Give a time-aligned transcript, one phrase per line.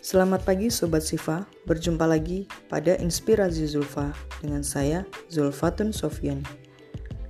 [0.00, 6.40] Selamat pagi Sobat Siva, berjumpa lagi pada Inspirasi Zulfa dengan saya Zulfatun Sofiani.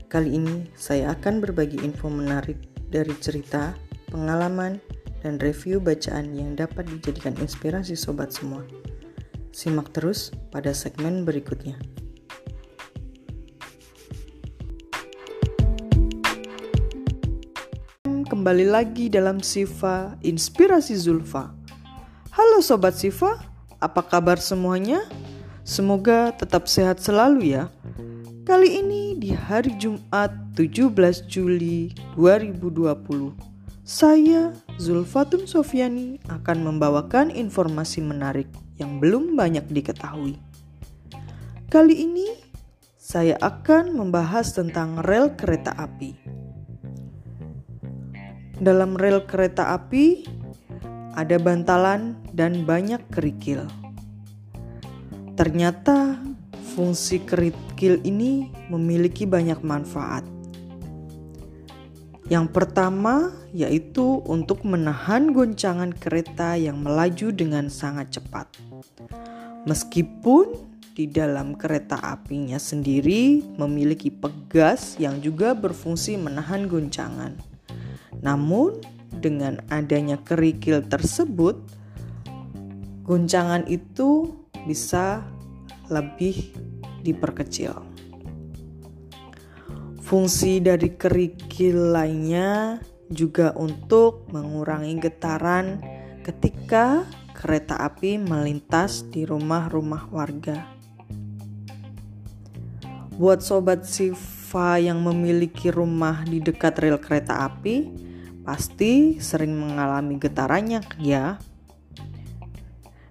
[0.07, 3.75] Kali ini saya akan berbagi info menarik dari cerita,
[4.15, 4.79] pengalaman,
[5.19, 8.63] dan review bacaan yang dapat dijadikan inspirasi sobat semua.
[9.51, 11.75] Simak terus pada segmen berikutnya.
[18.31, 21.60] Kembali lagi dalam Siva Inspirasi Zulfa.
[22.31, 23.43] Halo Sobat Siva,
[23.83, 25.03] apa kabar semuanya?
[25.67, 27.75] Semoga tetap sehat selalu ya.
[28.47, 33.35] Kali ini di hari Jumat 17 Juli 2020,
[33.83, 38.47] saya Zulfatun Sofiani akan membawakan informasi menarik
[38.79, 40.39] yang belum banyak diketahui.
[41.67, 42.31] Kali ini
[42.95, 46.15] saya akan membahas tentang rel kereta api.
[48.63, 50.39] Dalam rel kereta api
[51.15, 53.67] ada bantalan dan banyak kerikil.
[55.35, 56.21] Ternyata
[56.77, 60.23] fungsi kerikil ini memiliki banyak manfaat.
[62.31, 68.47] Yang pertama yaitu untuk menahan goncangan kereta yang melaju dengan sangat cepat.
[69.67, 77.35] Meskipun di dalam kereta apinya sendiri memiliki pegas yang juga berfungsi menahan goncangan.
[78.21, 78.79] Namun,
[79.19, 81.59] dengan adanya kerikil tersebut,
[83.03, 84.31] guncangan itu
[84.69, 85.27] bisa
[85.91, 86.55] lebih
[87.03, 87.75] diperkecil.
[89.99, 92.79] Fungsi dari kerikil lainnya
[93.11, 95.83] juga untuk mengurangi getaran
[96.23, 97.03] ketika
[97.35, 100.67] kereta api melintas di rumah-rumah warga.
[103.15, 108.10] Buat sobat Siva yang memiliki rumah di dekat rel kereta api,
[108.51, 111.39] pasti sering mengalami getarannya ya.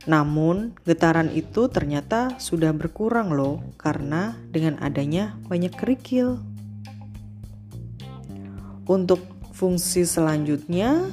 [0.04, 6.44] Namun, getaran itu ternyata sudah berkurang loh karena dengan adanya banyak kerikil.
[8.84, 9.24] Untuk
[9.56, 11.08] fungsi selanjutnya,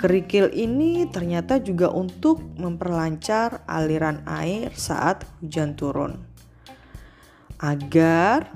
[0.00, 6.24] kerikil ini ternyata juga untuk memperlancar aliran air saat hujan turun.
[7.60, 8.48] Agar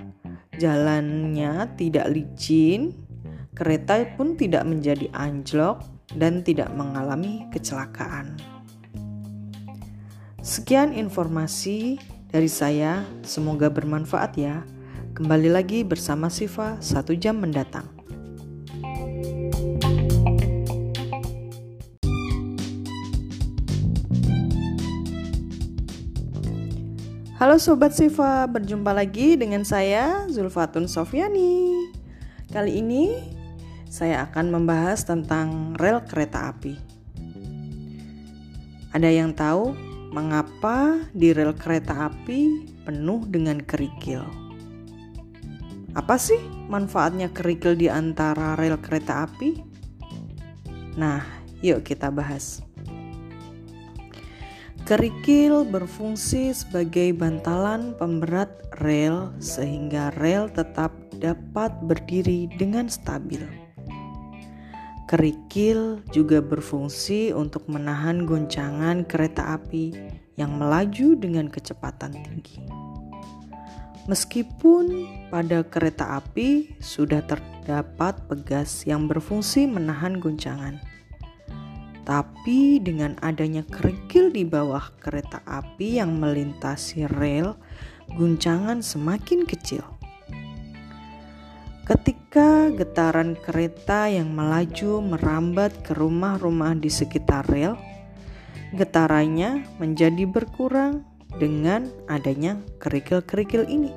[0.56, 3.09] jalannya tidak licin
[3.50, 5.82] kereta pun tidak menjadi anjlok
[6.14, 8.38] dan tidak mengalami kecelakaan.
[10.40, 12.00] Sekian informasi
[12.30, 14.62] dari saya, semoga bermanfaat ya.
[15.18, 17.90] Kembali lagi bersama Siva satu jam mendatang.
[27.40, 31.88] Halo Sobat Siva, berjumpa lagi dengan saya Zulfatun Sofiani.
[32.52, 33.39] Kali ini
[33.90, 36.78] saya akan membahas tentang rel kereta api.
[38.94, 39.74] Ada yang tahu
[40.14, 44.22] mengapa di rel kereta api penuh dengan kerikil?
[45.98, 46.38] Apa sih
[46.70, 49.58] manfaatnya kerikil di antara rel kereta api?
[50.94, 51.26] Nah,
[51.58, 52.62] yuk kita bahas.
[54.86, 63.69] Kerikil berfungsi sebagai bantalan pemberat rel sehingga rel tetap dapat berdiri dengan stabil.
[65.10, 69.90] Kerikil juga berfungsi untuk menahan goncangan kereta api
[70.38, 72.62] yang melaju dengan kecepatan tinggi.
[74.06, 80.78] Meskipun pada kereta api sudah terdapat pegas yang berfungsi menahan goncangan,
[82.06, 87.58] tapi dengan adanya kerikil di bawah kereta api yang melintasi rel,
[88.14, 89.82] guncangan semakin kecil.
[91.90, 97.74] Ketika getaran kereta yang melaju merambat ke rumah-rumah di sekitar rel,
[98.78, 101.02] getarannya menjadi berkurang
[101.42, 103.90] dengan adanya kerikil-kerikil ini.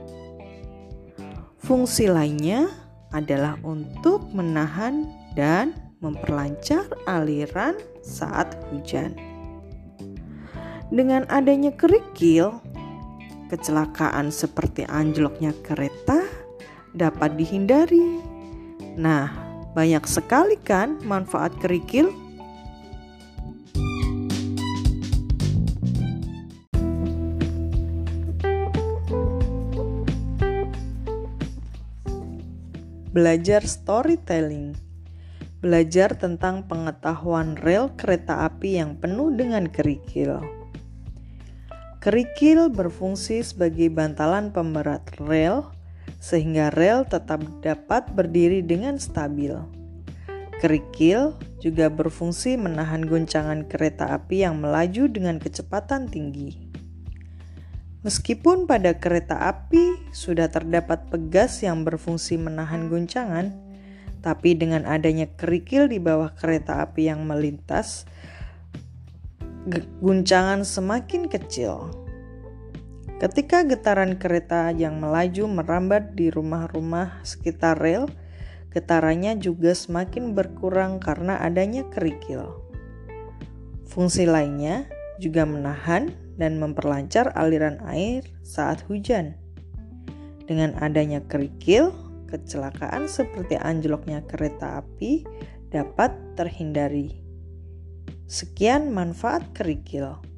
[1.61, 2.65] Fungsi lainnya
[3.13, 5.05] adalah untuk menahan
[5.37, 9.13] dan memperlancar aliran saat hujan.
[10.89, 12.57] Dengan adanya kerikil,
[13.53, 16.22] kecelakaan seperti anjloknya kereta
[16.93, 18.21] dapat dihindari.
[18.93, 19.33] Nah,
[19.73, 22.13] banyak sekali kan manfaat kerikil?
[33.13, 34.73] Belajar storytelling.
[35.61, 40.41] Belajar tentang pengetahuan rel kereta api yang penuh dengan kerikil.
[42.01, 45.69] Kerikil berfungsi sebagai bantalan pemberat rel
[46.23, 49.55] sehingga rel tetap dapat berdiri dengan stabil.
[50.63, 56.55] Kerikil juga berfungsi menahan goncangan kereta api yang melaju dengan kecepatan tinggi.
[58.03, 63.55] Meskipun pada kereta api sudah terdapat pegas yang berfungsi menahan goncangan,
[64.19, 68.03] tapi dengan adanya kerikil di bawah kereta api yang melintas,
[70.03, 72.02] guncangan semakin kecil.
[73.23, 78.11] Ketika getaran kereta yang melaju merambat di rumah-rumah sekitar rel,
[78.75, 82.51] getarannya juga semakin berkurang karena adanya kerikil.
[83.87, 84.91] Fungsi lainnya
[85.23, 89.39] juga menahan dan memperlancar aliran air saat hujan.
[90.43, 91.95] Dengan adanya kerikil,
[92.27, 95.23] kecelakaan seperti anjloknya kereta api
[95.71, 97.23] dapat terhindari.
[98.27, 100.32] Sekian manfaat kerikil.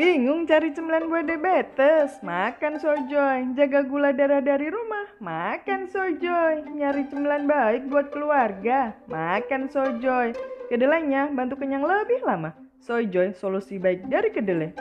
[0.00, 2.24] Bingung cari cemilan buat diabetes?
[2.24, 3.52] Makan sojoy.
[3.52, 5.12] Jaga gula darah dari rumah?
[5.20, 6.72] Makan sojoy.
[6.72, 8.96] Nyari cemilan baik buat keluarga?
[9.12, 10.32] Makan sojoy.
[10.72, 12.56] Kedelainya bantu kenyang lebih lama.
[12.80, 14.72] Sojoy, solusi baik dari kedelai.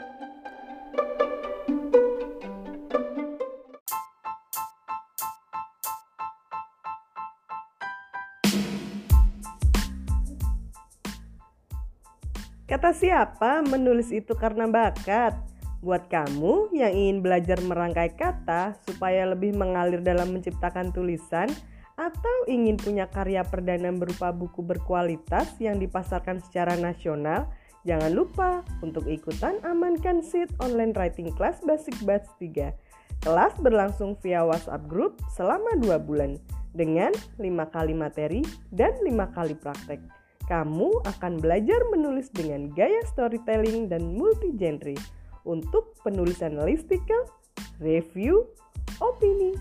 [12.69, 15.33] Kata siapa menulis itu karena bakat?
[15.81, 21.49] Buat kamu yang ingin belajar merangkai kata supaya lebih mengalir dalam menciptakan tulisan
[21.97, 27.49] atau ingin punya karya perdana berupa buku berkualitas yang dipasarkan secara nasional,
[27.89, 32.69] jangan lupa untuk ikutan amankan seat online writing class basic batch 3.
[33.25, 36.37] Kelas berlangsung via WhatsApp group selama 2 bulan
[36.77, 40.18] dengan 5 kali materi dan 5 kali praktek
[40.49, 44.97] kamu akan belajar menulis dengan gaya storytelling dan multi-genre
[45.45, 47.29] untuk penulisan listicle,
[47.77, 48.49] review,
[48.97, 49.53] opini,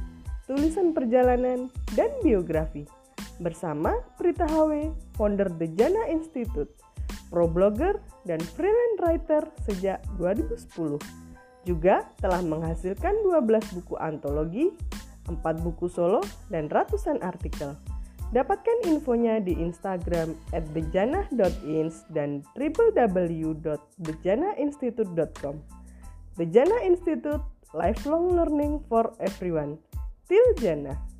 [0.49, 2.89] tulisan perjalanan, dan biografi.
[3.39, 6.73] Bersama Prita HW, founder The Jana Institute,
[7.29, 10.99] pro blogger dan freelance writer sejak 2010.
[11.69, 14.73] Juga telah menghasilkan 12 buku antologi,
[15.29, 17.77] 4 buku solo, dan ratusan artikel.
[18.29, 25.55] Dapatkan infonya di Instagram at bejanah.ins dan www.bejanainstitute.com.
[26.37, 27.41] Bejana Institute,
[27.73, 29.81] lifelong learning for everyone.
[30.29, 31.18] Til Jannah.